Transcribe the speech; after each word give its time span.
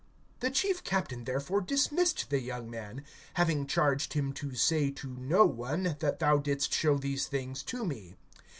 (22)The 0.39 0.53
chief 0.55 0.83
captain 0.83 1.25
therefore 1.25 1.61
dismissed 1.61 2.31
the 2.31 2.41
young 2.41 2.67
man, 2.71 3.03
having 3.35 3.67
charged 3.67 4.13
him 4.13 4.33
to 4.33 4.55
say 4.55 4.89
to 4.89 5.09
no 5.09 5.45
one, 5.45 5.95
that 5.99 6.17
thou 6.17 6.39
didst 6.39 6.73
show 6.73 6.97
these 6.97 7.27
things 7.27 7.61
to 7.61 7.85
me. 7.85 8.15